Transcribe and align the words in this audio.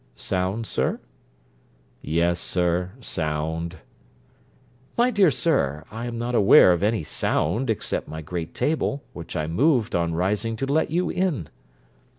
'Sound, 0.15 0.65
sir?' 0.65 0.99
'Yes, 2.01 2.39
sir, 2.39 2.93
sound.' 3.01 3.77
'My 4.97 5.11
dear 5.11 5.29
sir, 5.29 5.85
I 5.91 6.07
am 6.07 6.17
not 6.17 6.33
aware 6.33 6.73
of 6.73 6.81
any 6.81 7.03
sound, 7.03 7.69
except 7.69 8.07
my 8.07 8.23
great 8.23 8.55
table, 8.55 9.03
which 9.13 9.35
I 9.35 9.45
moved 9.45 9.93
on 9.93 10.15
rising 10.15 10.55
to 10.55 10.65
let 10.65 10.89
you 10.89 11.11
in.' 11.11 11.49